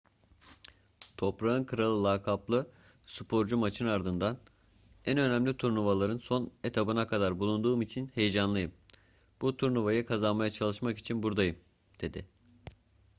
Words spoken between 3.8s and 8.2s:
ardından en önemli turnuvaların son etabında tekrar bulunduğum için